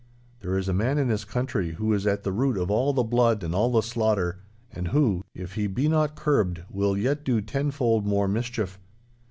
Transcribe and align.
'There 0.39 0.57
is 0.57 0.67
a 0.67 0.73
man 0.73 0.97
in 0.97 1.09
this 1.09 1.23
country 1.23 1.73
who 1.73 1.93
is 1.93 2.07
at 2.07 2.23
the 2.23 2.31
root 2.31 2.57
of 2.57 2.71
all 2.71 2.91
the 2.91 3.03
blood 3.03 3.43
and 3.43 3.53
all 3.53 3.71
the 3.71 3.83
slaughter, 3.83 4.39
and 4.71 4.87
who, 4.87 5.23
if 5.35 5.53
he 5.53 5.67
be 5.67 5.87
not 5.87 6.15
curbed, 6.15 6.63
will 6.71 6.97
yet 6.97 7.23
do 7.23 7.39
tenfold 7.39 8.03
more 8.07 8.27
mischief. 8.27 8.79